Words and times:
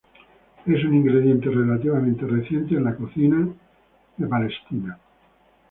Es 0.65 0.83
un 0.83 0.95
ingrediente 0.95 1.47
relativamente 1.51 2.25
reciente 2.25 2.73
en 2.73 2.85
la 2.85 2.95
cocina 2.95 3.47
de 4.17 4.25
Israel. 4.25 4.95